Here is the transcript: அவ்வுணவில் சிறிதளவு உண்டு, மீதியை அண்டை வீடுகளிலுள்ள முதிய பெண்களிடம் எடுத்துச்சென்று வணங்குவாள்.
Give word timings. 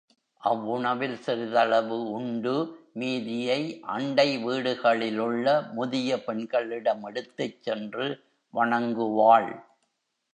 அவ்வுணவில் 0.41 1.17
சிறிதளவு 1.19 1.97
உண்டு, 2.11 2.53
மீதியை 2.93 3.59
அண்டை 3.87 4.37
வீடுகளிலுள்ள 4.37 5.45
முதிய 5.71 6.17
பெண்களிடம் 6.23 7.03
எடுத்துச்சென்று 7.05 8.07
வணங்குவாள். 8.53 9.51